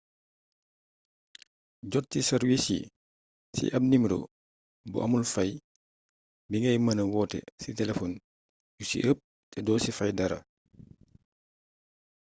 [1.91, 2.89] jot ci sàrwiis yii
[3.55, 4.19] ci ab nimero
[4.91, 5.51] bu amul fay
[6.49, 8.11] bi ngay mëna woote ci telefon
[8.77, 9.19] yu ci ëpp
[9.51, 10.37] te doo ci fay dara